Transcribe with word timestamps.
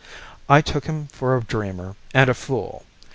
"I 0.49 0.61
took 0.61 0.85
him 0.87 1.09
for 1.11 1.37
a 1.37 1.43
dreamer 1.43 1.95
and 2.11 2.27
a 2.27 2.33
fool. 2.33 2.85